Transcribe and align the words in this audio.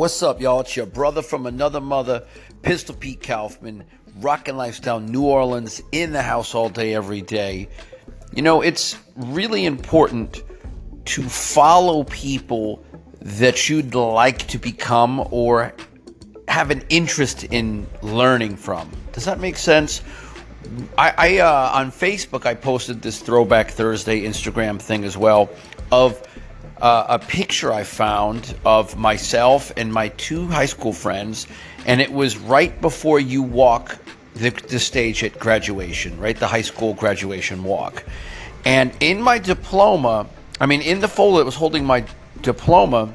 What's 0.00 0.22
up, 0.22 0.40
y'all? 0.40 0.60
It's 0.60 0.74
your 0.76 0.86
brother 0.86 1.20
from 1.20 1.44
another 1.44 1.78
mother, 1.78 2.26
Pistol 2.62 2.94
Pete 2.94 3.22
Kaufman, 3.22 3.84
rockin' 4.20 4.56
lifestyle, 4.56 4.98
New 4.98 5.26
Orleans, 5.26 5.82
in 5.92 6.14
the 6.14 6.22
house 6.22 6.54
all 6.54 6.70
day, 6.70 6.94
every 6.94 7.20
day. 7.20 7.68
You 8.34 8.40
know, 8.40 8.62
it's 8.62 8.96
really 9.14 9.66
important 9.66 10.42
to 11.04 11.22
follow 11.22 12.04
people 12.04 12.82
that 13.20 13.68
you'd 13.68 13.94
like 13.94 14.38
to 14.46 14.56
become 14.56 15.28
or 15.30 15.74
have 16.48 16.70
an 16.70 16.82
interest 16.88 17.44
in 17.44 17.86
learning 18.00 18.56
from. 18.56 18.90
Does 19.12 19.26
that 19.26 19.38
make 19.38 19.58
sense? 19.58 20.00
I, 20.96 21.12
I 21.18 21.38
uh, 21.40 21.72
on 21.74 21.92
Facebook 21.92 22.46
I 22.46 22.54
posted 22.54 23.02
this 23.02 23.20
Throwback 23.20 23.70
Thursday 23.70 24.22
Instagram 24.22 24.80
thing 24.80 25.04
as 25.04 25.18
well 25.18 25.50
of 25.92 26.26
uh, 26.80 27.06
a 27.08 27.18
picture 27.18 27.72
I 27.72 27.84
found 27.84 28.54
of 28.64 28.96
myself 28.96 29.72
and 29.76 29.92
my 29.92 30.08
two 30.08 30.46
high 30.46 30.66
school 30.66 30.92
friends, 30.92 31.46
and 31.86 32.00
it 32.00 32.12
was 32.12 32.36
right 32.38 32.78
before 32.80 33.20
you 33.20 33.42
walk 33.42 33.98
the, 34.34 34.50
the 34.50 34.78
stage 34.78 35.22
at 35.24 35.38
graduation, 35.38 36.18
right? 36.18 36.36
The 36.36 36.46
high 36.46 36.62
school 36.62 36.94
graduation 36.94 37.62
walk. 37.64 38.04
And 38.64 38.92
in 39.00 39.20
my 39.20 39.38
diploma, 39.38 40.26
I 40.60 40.66
mean, 40.66 40.82
in 40.82 41.00
the 41.00 41.08
folder 41.08 41.38
that 41.38 41.44
was 41.44 41.54
holding 41.54 41.84
my 41.84 42.04
diploma, 42.42 43.12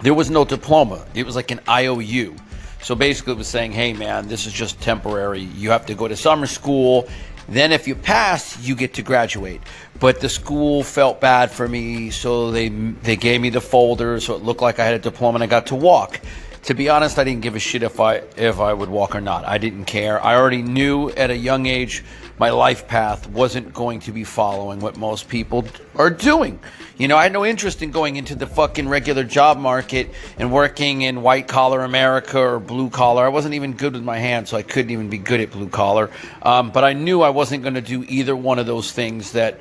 there 0.00 0.14
was 0.14 0.30
no 0.30 0.44
diploma. 0.44 1.04
It 1.14 1.24
was 1.24 1.36
like 1.36 1.50
an 1.50 1.60
IOU. 1.68 2.36
So 2.82 2.94
basically, 2.94 3.32
it 3.32 3.38
was 3.38 3.48
saying, 3.48 3.72
hey, 3.72 3.92
man, 3.92 4.28
this 4.28 4.46
is 4.46 4.52
just 4.52 4.80
temporary. 4.80 5.40
You 5.40 5.70
have 5.70 5.86
to 5.86 5.94
go 5.94 6.06
to 6.06 6.16
summer 6.16 6.46
school 6.46 7.08
then, 7.48 7.72
if 7.72 7.86
you 7.86 7.94
pass, 7.94 8.58
you 8.60 8.74
get 8.74 8.94
to 8.94 9.02
graduate. 9.02 9.60
But 10.00 10.20
the 10.20 10.28
school 10.28 10.82
felt 10.82 11.20
bad 11.20 11.50
for 11.50 11.68
me, 11.68 12.10
so 12.10 12.50
they 12.50 12.68
they 12.68 13.16
gave 13.16 13.40
me 13.40 13.50
the 13.50 13.60
folder, 13.60 14.20
so 14.20 14.34
it 14.34 14.42
looked 14.42 14.62
like 14.62 14.78
I 14.78 14.84
had 14.84 14.94
a 14.94 14.98
diploma 14.98 15.36
and 15.36 15.44
I 15.44 15.46
got 15.46 15.66
to 15.68 15.74
walk. 15.74 16.20
To 16.66 16.74
be 16.74 16.88
honest, 16.88 17.16
I 17.16 17.22
didn't 17.22 17.42
give 17.42 17.54
a 17.54 17.60
shit 17.60 17.84
if 17.84 18.00
I 18.00 18.22
if 18.36 18.58
I 18.58 18.72
would 18.72 18.88
walk 18.88 19.14
or 19.14 19.20
not. 19.20 19.44
I 19.44 19.56
didn't 19.56 19.84
care. 19.84 20.20
I 20.20 20.34
already 20.34 20.62
knew 20.62 21.10
at 21.10 21.30
a 21.30 21.36
young 21.36 21.66
age 21.66 22.02
my 22.38 22.50
life 22.50 22.88
path 22.88 23.28
wasn't 23.30 23.72
going 23.72 24.00
to 24.00 24.10
be 24.10 24.24
following 24.24 24.80
what 24.80 24.96
most 24.96 25.28
people 25.28 25.64
are 25.94 26.10
doing. 26.10 26.58
You 26.98 27.06
know, 27.06 27.16
I 27.16 27.22
had 27.22 27.32
no 27.32 27.46
interest 27.46 27.82
in 27.82 27.92
going 27.92 28.16
into 28.16 28.34
the 28.34 28.48
fucking 28.48 28.88
regular 28.88 29.22
job 29.22 29.58
market 29.58 30.10
and 30.40 30.52
working 30.52 31.02
in 31.02 31.22
white 31.22 31.46
collar 31.46 31.82
America 31.82 32.40
or 32.40 32.58
blue 32.58 32.90
collar. 32.90 33.24
I 33.24 33.28
wasn't 33.28 33.54
even 33.54 33.74
good 33.74 33.92
with 33.92 34.02
my 34.02 34.18
hands, 34.18 34.50
so 34.50 34.56
I 34.56 34.62
couldn't 34.62 34.90
even 34.90 35.08
be 35.08 35.18
good 35.18 35.40
at 35.40 35.52
blue 35.52 35.68
collar. 35.68 36.10
Um, 36.42 36.72
but 36.72 36.82
I 36.82 36.94
knew 36.94 37.22
I 37.22 37.30
wasn't 37.30 37.62
going 37.62 37.74
to 37.74 37.80
do 37.80 38.04
either 38.08 38.34
one 38.34 38.58
of 38.58 38.66
those 38.66 38.90
things 38.90 39.32
that 39.32 39.60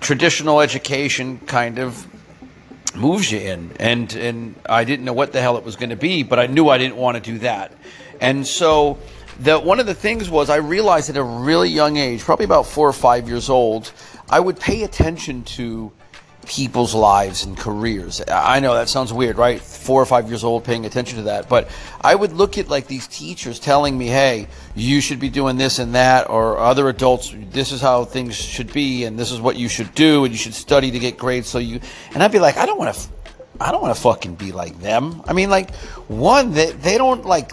traditional 0.00 0.60
education 0.60 1.38
kind 1.38 1.78
of 1.78 2.06
moves 2.96 3.30
you 3.30 3.38
in. 3.38 3.72
And 3.78 4.14
and 4.14 4.54
I 4.68 4.84
didn't 4.84 5.04
know 5.04 5.12
what 5.12 5.32
the 5.32 5.40
hell 5.40 5.56
it 5.56 5.64
was 5.64 5.76
going 5.76 5.90
to 5.90 5.96
be, 5.96 6.22
but 6.22 6.38
I 6.38 6.46
knew 6.46 6.68
I 6.68 6.78
didn't 6.78 6.96
want 6.96 7.16
to 7.16 7.32
do 7.32 7.38
that. 7.38 7.72
And 8.20 8.46
so 8.46 8.98
that 9.40 9.64
one 9.64 9.78
of 9.78 9.86
the 9.86 9.94
things 9.94 10.28
was 10.28 10.50
I 10.50 10.56
realized 10.56 11.10
at 11.10 11.16
a 11.16 11.22
really 11.22 11.68
young 11.68 11.96
age, 11.96 12.20
probably 12.22 12.44
about 12.44 12.66
four 12.66 12.88
or 12.88 12.92
five 12.92 13.28
years 13.28 13.48
old, 13.48 13.92
I 14.28 14.40
would 14.40 14.58
pay 14.58 14.82
attention 14.82 15.44
to 15.44 15.92
people's 16.48 16.94
lives 16.94 17.44
and 17.44 17.56
careers. 17.56 18.22
I 18.26 18.58
know 18.58 18.74
that 18.74 18.88
sounds 18.88 19.12
weird, 19.12 19.36
right? 19.36 19.60
Four 19.60 20.00
or 20.00 20.06
five 20.06 20.28
years 20.28 20.42
old 20.42 20.64
paying 20.64 20.86
attention 20.86 21.18
to 21.18 21.24
that. 21.24 21.48
But 21.48 21.68
I 22.00 22.14
would 22.14 22.32
look 22.32 22.56
at 22.56 22.68
like 22.68 22.86
these 22.86 23.06
teachers 23.06 23.60
telling 23.60 23.96
me, 23.96 24.06
hey, 24.06 24.48
you 24.74 25.02
should 25.02 25.20
be 25.20 25.28
doing 25.28 25.58
this 25.58 25.78
and 25.78 25.94
that, 25.94 26.30
or 26.30 26.58
other 26.58 26.88
adults, 26.88 27.34
this 27.50 27.70
is 27.70 27.82
how 27.82 28.04
things 28.04 28.34
should 28.34 28.72
be, 28.72 29.04
and 29.04 29.18
this 29.18 29.30
is 29.30 29.40
what 29.40 29.56
you 29.56 29.68
should 29.68 29.94
do, 29.94 30.24
and 30.24 30.32
you 30.32 30.38
should 30.38 30.54
study 30.54 30.90
to 30.90 30.98
get 30.98 31.18
grades. 31.18 31.48
So 31.48 31.58
you, 31.58 31.80
and 32.14 32.22
I'd 32.22 32.32
be 32.32 32.38
like, 32.38 32.56
I 32.56 32.66
don't 32.66 32.78
want 32.78 32.96
to. 32.96 33.08
I 33.60 33.72
don't 33.72 33.82
want 33.82 33.96
to 33.96 34.00
fucking 34.00 34.36
be 34.36 34.52
like 34.52 34.78
them. 34.78 35.20
I 35.26 35.32
mean, 35.32 35.50
like, 35.50 35.74
one, 36.06 36.52
they, 36.52 36.70
they 36.70 36.96
don't 36.96 37.26
like 37.26 37.50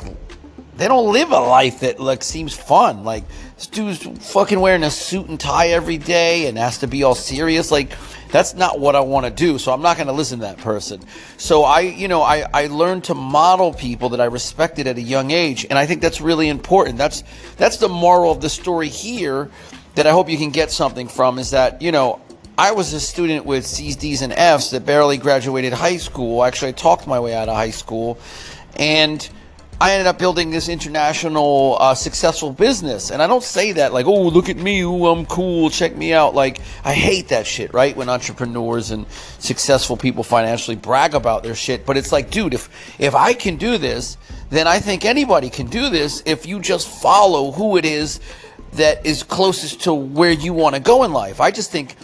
they 0.78 0.88
don't 0.88 1.12
live 1.12 1.32
a 1.32 1.40
life 1.40 1.80
that 1.82 2.00
like 2.00 2.24
seems 2.24 2.54
fun. 2.54 3.04
Like 3.04 3.24
this 3.56 3.68
dude's 3.68 4.06
fucking 4.32 4.60
wearing 4.60 4.84
a 4.84 4.92
suit 4.92 5.28
and 5.28 5.40
tie 5.40 5.70
every 5.70 5.98
day 5.98 6.48
and 6.48 6.58
has 6.58 6.80
to 6.80 6.88
be 6.88 7.04
all 7.04 7.16
serious. 7.16 7.72
Like 7.72 7.94
that's 8.32 8.54
not 8.54 8.80
what 8.80 8.96
I 8.96 9.02
want 9.02 9.26
to 9.26 9.32
do. 9.32 9.58
So 9.58 9.72
I'm 9.72 9.82
not 9.82 9.98
going 9.98 10.08
to 10.08 10.14
listen 10.14 10.40
to 10.40 10.46
that 10.46 10.58
person. 10.58 11.02
So 11.38 11.64
I, 11.64 11.82
you 11.82 12.08
know, 12.08 12.22
I, 12.22 12.46
I 12.54 12.68
learned 12.68 13.06
to 13.06 13.14
model 13.14 13.74
people 13.74 14.10
that 14.10 14.22
I 14.22 14.26
respected 14.26 14.88
at 14.88 14.98
a 14.98 15.02
young 15.02 15.32
age. 15.32 15.66
And 15.70 15.78
I 15.78 15.86
think 15.86 16.02
that's 16.02 16.22
really 16.22 16.50
important. 16.50 16.98
That's, 16.98 17.24
that's 17.58 17.78
the 17.78 17.90
moral 17.90 18.32
of 18.32 18.42
the 18.42 18.50
story 18.50 18.90
here 18.90 19.50
that 19.96 20.06
I 20.06 20.12
hope 20.12 20.30
you 20.30 20.38
can 20.38 20.52
get 20.52 20.72
something 20.72 21.08
from 21.08 21.40
is 21.40 21.52
that, 21.52 21.82
you 21.82 21.92
know, 21.92 22.20
I 22.58 22.72
was 22.72 22.94
a 22.94 23.00
student 23.00 23.46
with 23.46 23.66
C's, 23.66 23.98
D's, 23.98 24.22
and 24.22 24.32
F's 24.32 24.72
that 24.72 24.86
barely 24.86 25.18
graduated 25.18 25.74
high 25.74 25.98
school. 25.98 26.44
Actually, 26.44 26.70
I 26.70 26.72
talked 26.74 27.06
my 27.06 27.20
way 27.20 27.34
out 27.34 27.50
of 27.50 27.56
high 27.56 27.72
school. 27.72 28.18
And, 28.78 29.28
I 29.80 29.92
ended 29.92 30.08
up 30.08 30.18
building 30.18 30.52
this 30.52 30.70
international 30.70 31.78
uh, 31.82 31.94
successful 31.96 32.52
business. 32.52 33.12
And 33.12 33.22
I 33.22 33.28
don't 33.28 33.44
say 33.44 33.74
that 33.74 33.92
like, 33.92 34.06
oh, 34.06 34.28
look 34.30 34.48
at 34.48 34.56
me, 34.56 34.82
ooh, 34.82 35.08
I'm 35.08 35.26
cool, 35.26 35.70
check 35.70 35.98
me 35.98 36.14
out. 36.14 36.34
Like, 36.34 36.60
I 36.86 36.94
hate 36.94 37.28
that 37.30 37.46
shit, 37.46 37.74
right? 37.74 37.96
When 37.96 38.08
entrepreneurs 38.08 38.92
and 38.92 39.06
successful 39.40 39.98
people 39.98 40.24
financially 40.24 40.78
brag 40.78 41.14
about 41.14 41.44
their 41.44 41.56
shit. 41.56 41.86
But 41.86 41.98
it's 41.98 42.14
like, 42.14 42.30
dude, 42.30 42.54
if, 42.54 42.70
if 43.00 43.16
I 43.16 43.34
can 43.34 43.58
do 43.58 43.78
this, 43.78 44.18
then 44.50 44.66
I 44.66 44.80
think 44.80 45.04
anybody 45.04 45.50
can 45.50 45.68
do 45.68 45.90
this 45.90 46.24
if 46.26 46.46
you 46.46 46.62
just 46.62 46.88
follow 46.88 47.52
who 47.52 47.76
it 47.76 47.84
is 47.84 48.22
that 48.74 49.06
is 49.06 49.24
closest 49.24 49.82
to 49.82 49.94
where 49.94 50.32
you 50.32 50.54
want 50.54 50.76
to 50.76 50.82
go 50.82 51.04
in 51.04 51.12
life. 51.12 51.42
I 51.42 51.52
just 51.52 51.72
think 51.72 51.96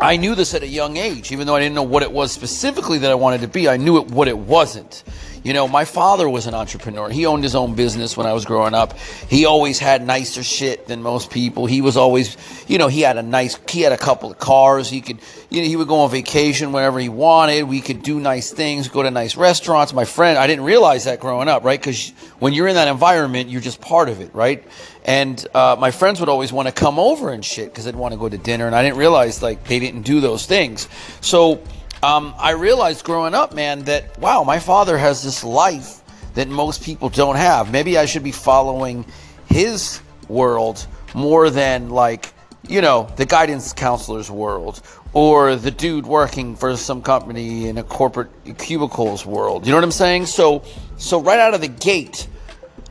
I 0.00 0.16
knew 0.16 0.34
this 0.34 0.54
at 0.54 0.62
a 0.62 0.68
young 0.68 0.96
age, 0.96 1.30
even 1.30 1.46
though 1.46 1.54
I 1.54 1.60
didn't 1.60 1.76
know 1.76 1.82
what 1.84 2.02
it 2.02 2.10
was 2.10 2.32
specifically 2.32 2.98
that 2.98 3.10
I 3.10 3.14
wanted 3.14 3.42
to 3.42 3.48
be. 3.48 3.68
I 3.68 3.76
knew 3.76 3.98
it 3.98 4.08
what 4.08 4.26
it 4.26 4.36
wasn't. 4.36 5.04
You 5.42 5.52
know, 5.52 5.66
my 5.66 5.84
father 5.84 6.28
was 6.28 6.46
an 6.46 6.54
entrepreneur. 6.54 7.08
He 7.08 7.26
owned 7.26 7.42
his 7.42 7.54
own 7.54 7.74
business 7.74 8.16
when 8.16 8.26
I 8.26 8.32
was 8.32 8.44
growing 8.44 8.74
up. 8.74 8.96
He 8.98 9.44
always 9.44 9.78
had 9.78 10.06
nicer 10.06 10.42
shit 10.42 10.86
than 10.86 11.02
most 11.02 11.30
people. 11.30 11.66
He 11.66 11.80
was 11.80 11.96
always, 11.96 12.36
you 12.68 12.78
know, 12.78 12.86
he 12.86 13.00
had 13.00 13.16
a 13.16 13.22
nice, 13.22 13.58
he 13.68 13.80
had 13.80 13.92
a 13.92 13.98
couple 13.98 14.30
of 14.30 14.38
cars. 14.38 14.88
He 14.88 15.00
could, 15.00 15.18
you 15.50 15.62
know, 15.62 15.66
he 15.66 15.74
would 15.74 15.88
go 15.88 16.00
on 16.00 16.10
vacation 16.10 16.70
whenever 16.70 17.00
he 17.00 17.08
wanted. 17.08 17.64
We 17.64 17.80
could 17.80 18.02
do 18.02 18.20
nice 18.20 18.52
things, 18.52 18.88
go 18.88 19.02
to 19.02 19.10
nice 19.10 19.36
restaurants. 19.36 19.92
My 19.92 20.04
friend, 20.04 20.38
I 20.38 20.46
didn't 20.46 20.64
realize 20.64 21.04
that 21.04 21.18
growing 21.18 21.48
up, 21.48 21.64
right? 21.64 21.80
Because 21.80 22.10
when 22.38 22.52
you're 22.52 22.68
in 22.68 22.76
that 22.76 22.88
environment, 22.88 23.50
you're 23.50 23.60
just 23.60 23.80
part 23.80 24.08
of 24.08 24.20
it, 24.20 24.32
right? 24.34 24.64
And 25.04 25.44
uh, 25.54 25.76
my 25.78 25.90
friends 25.90 26.20
would 26.20 26.28
always 26.28 26.52
want 26.52 26.68
to 26.68 26.72
come 26.72 27.00
over 27.00 27.30
and 27.30 27.44
shit 27.44 27.70
because 27.70 27.84
they'd 27.86 27.96
want 27.96 28.12
to 28.12 28.18
go 28.18 28.28
to 28.28 28.38
dinner, 28.38 28.66
and 28.66 28.76
I 28.76 28.82
didn't 28.82 28.98
realize 28.98 29.42
like 29.42 29.64
they 29.64 29.80
didn't 29.80 30.02
do 30.02 30.20
those 30.20 30.46
things. 30.46 30.88
So 31.20 31.60
um, 32.02 32.34
I 32.38 32.50
realized 32.52 33.04
growing 33.04 33.34
up, 33.34 33.54
man, 33.54 33.84
that 33.84 34.18
wow, 34.18 34.42
my 34.44 34.58
father 34.58 34.98
has 34.98 35.22
this 35.22 35.44
life 35.44 36.00
that 36.34 36.48
most 36.48 36.82
people 36.82 37.08
don't 37.08 37.36
have. 37.36 37.70
Maybe 37.70 37.96
I 37.98 38.06
should 38.06 38.24
be 38.24 38.32
following 38.32 39.04
his 39.46 40.00
world 40.28 40.86
more 41.14 41.50
than 41.50 41.90
like 41.90 42.32
you 42.68 42.80
know 42.80 43.08
the 43.16 43.26
guidance 43.26 43.72
counselor's 43.72 44.30
world 44.30 44.80
or 45.12 45.56
the 45.56 45.70
dude 45.70 46.06
working 46.06 46.56
for 46.56 46.76
some 46.76 47.02
company 47.02 47.68
in 47.68 47.78
a 47.78 47.84
corporate 47.84 48.30
cubicles 48.58 49.26
world. 49.26 49.66
You 49.66 49.72
know 49.72 49.76
what 49.76 49.84
I'm 49.84 49.92
saying? 49.92 50.26
So 50.26 50.64
so 50.96 51.20
right 51.20 51.38
out 51.38 51.54
of 51.54 51.60
the 51.60 51.68
gate, 51.68 52.26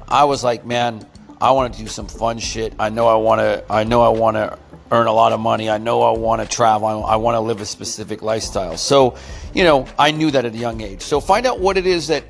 I 0.07 0.23
was 0.25 0.43
like, 0.43 0.65
man, 0.65 1.05
I 1.41 1.51
want 1.51 1.73
to 1.73 1.79
do 1.81 1.87
some 1.87 2.07
fun 2.07 2.37
shit. 2.37 2.73
I 2.79 2.89
know 2.89 3.07
I 3.07 3.15
want 3.15 3.39
to. 3.39 3.65
I 3.69 3.83
know 3.83 4.01
I 4.01 4.09
want 4.09 4.37
to 4.37 4.57
earn 4.91 5.07
a 5.07 5.13
lot 5.13 5.31
of 5.31 5.39
money. 5.39 5.69
I 5.69 5.77
know 5.77 6.01
I 6.01 6.17
want 6.17 6.41
to 6.41 6.47
travel. 6.47 6.87
I, 6.87 7.13
I 7.13 7.15
want 7.15 7.35
to 7.35 7.39
live 7.39 7.61
a 7.61 7.65
specific 7.65 8.21
lifestyle. 8.21 8.77
So, 8.77 9.15
you 9.53 9.63
know, 9.63 9.87
I 9.97 10.11
knew 10.11 10.29
that 10.31 10.45
at 10.45 10.53
a 10.53 10.57
young 10.57 10.81
age. 10.81 11.01
So 11.01 11.19
find 11.19 11.45
out 11.45 11.59
what 11.59 11.77
it 11.77 11.87
is 11.87 12.07
that 12.07 12.25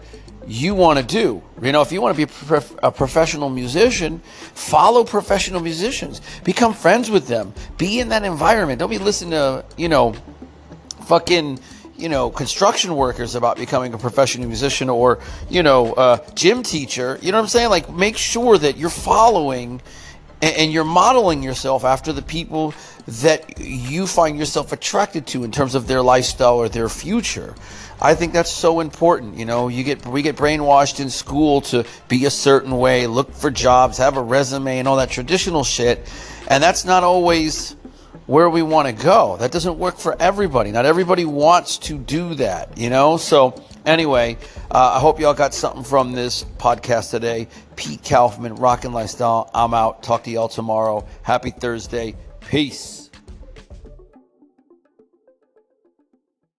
you 0.47 0.73
want 0.75 0.99
to 0.99 1.05
do. 1.05 1.41
You 1.61 1.71
know, 1.71 1.81
if 1.81 1.91
you 1.91 2.01
want 2.01 2.15
to 2.15 2.17
be 2.17 2.31
a, 2.31 2.35
prof- 2.45 2.75
a 2.81 2.91
professional 2.91 3.49
musician, 3.49 4.19
follow 4.53 5.03
professional 5.03 5.59
musicians. 5.59 6.21
Become 6.43 6.73
friends 6.73 7.09
with 7.09 7.27
them. 7.27 7.53
Be 7.77 7.99
in 7.99 8.09
that 8.09 8.23
environment. 8.23 8.79
Don't 8.79 8.89
be 8.89 8.97
listening 8.97 9.31
to, 9.31 9.65
you 9.77 9.89
know, 9.89 10.13
fucking 11.05 11.59
you 11.97 12.09
know 12.09 12.31
construction 12.31 12.95
workers 12.95 13.35
about 13.35 13.57
becoming 13.57 13.93
a 13.93 13.97
professional 13.97 14.47
musician 14.47 14.89
or 14.89 15.19
you 15.49 15.61
know 15.61 15.93
uh, 15.93 16.17
gym 16.33 16.63
teacher 16.63 17.19
you 17.21 17.31
know 17.31 17.37
what 17.37 17.43
i'm 17.43 17.47
saying 17.49 17.69
like 17.69 17.91
make 17.91 18.17
sure 18.17 18.57
that 18.57 18.77
you're 18.77 18.89
following 18.89 19.81
and 20.41 20.71
you're 20.71 20.83
modeling 20.83 21.43
yourself 21.43 21.83
after 21.83 22.11
the 22.11 22.21
people 22.21 22.73
that 23.07 23.59
you 23.59 24.07
find 24.07 24.37
yourself 24.37 24.71
attracted 24.71 25.27
to 25.27 25.43
in 25.43 25.51
terms 25.51 25.75
of 25.75 25.87
their 25.87 26.01
lifestyle 26.01 26.55
or 26.57 26.69
their 26.69 26.89
future. 26.89 27.55
I 28.01 28.15
think 28.15 28.33
that's 28.33 28.51
so 28.51 28.79
important. 28.79 29.37
You 29.37 29.45
know, 29.45 29.67
you 29.67 29.83
get 29.83 30.05
we 30.07 30.23
get 30.23 30.35
brainwashed 30.35 30.99
in 30.99 31.09
school 31.09 31.61
to 31.61 31.85
be 32.07 32.25
a 32.25 32.31
certain 32.31 32.77
way, 32.77 33.05
look 33.05 33.31
for 33.31 33.51
jobs, 33.51 33.99
have 33.99 34.17
a 34.17 34.23
resume, 34.23 34.79
and 34.79 34.87
all 34.87 34.97
that 34.97 35.11
traditional 35.11 35.63
shit, 35.63 36.11
and 36.47 36.63
that's 36.63 36.83
not 36.83 37.03
always 37.03 37.75
where 38.25 38.49
we 38.49 38.63
want 38.63 38.87
to 38.87 39.03
go. 39.03 39.37
That 39.37 39.51
doesn't 39.51 39.77
work 39.77 39.97
for 39.97 40.19
everybody. 40.19 40.71
Not 40.71 40.85
everybody 40.85 41.25
wants 41.25 41.77
to 41.79 41.97
do 41.97 42.33
that. 42.35 42.75
You 42.77 42.89
know, 42.89 43.17
so 43.17 43.63
Anyway, 43.85 44.37
uh, 44.69 44.93
I 44.95 44.99
hope 44.99 45.19
y'all 45.19 45.33
got 45.33 45.53
something 45.53 45.83
from 45.83 46.11
this 46.11 46.43
podcast 46.57 47.09
today. 47.09 47.47
Pete 47.75 48.03
Kaufman, 48.03 48.55
Rockin' 48.55 48.93
Lifestyle. 48.93 49.49
I'm 49.53 49.73
out. 49.73 50.03
Talk 50.03 50.23
to 50.25 50.31
y'all 50.31 50.49
tomorrow. 50.49 51.05
Happy 51.23 51.49
Thursday. 51.49 52.15
Peace. 52.41 53.00